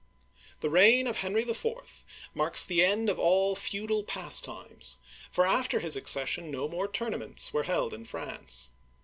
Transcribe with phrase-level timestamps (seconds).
[0.61, 1.63] The reign of Henry IV.
[2.33, 4.97] marks the end of all feudal pastimes,
[5.31, 8.71] for after his accession no more tournaments were held in France.